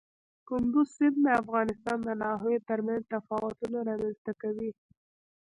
کندز 0.47 0.87
سیند 0.95 1.17
د 1.23 1.27
افغانستان 1.41 1.97
د 2.03 2.09
ناحیو 2.21 2.65
ترمنځ 2.69 3.01
تفاوتونه 3.13 3.77
رامنځ 3.89 4.17
ته 4.25 4.31
کوي. 4.41 4.71